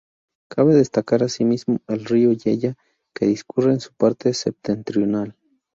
[0.49, 2.75] Cabe destacar asimismo el río Yeya
[3.13, 5.35] que discurre en su parte septentrional.